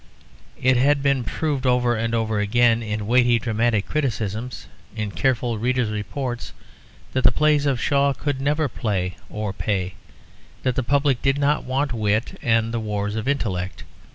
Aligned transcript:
It 0.59 0.77
had 0.77 1.03
been 1.03 1.23
proved 1.23 1.67
over 1.67 1.95
and 1.95 2.15
over 2.15 2.39
again 2.39 2.81
in 2.81 3.05
weighty 3.05 3.37
dramatic 3.37 3.85
criticisms, 3.85 4.65
in 4.95 5.11
careful 5.11 5.59
readers' 5.59 5.91
reports, 5.91 6.53
that 7.13 7.23
the 7.23 7.31
plays 7.31 7.67
of 7.67 7.79
Shaw 7.79 8.11
could 8.11 8.41
never 8.41 8.67
play 8.67 9.15
or 9.29 9.53
pay; 9.53 9.93
that 10.63 10.73
the 10.73 10.81
public 10.81 11.21
did 11.21 11.37
not 11.37 11.65
want 11.65 11.93
wit 11.93 12.39
and 12.41 12.73
the 12.73 12.79
wars 12.79 13.15
of 13.15 13.27
intellect. 13.27 13.83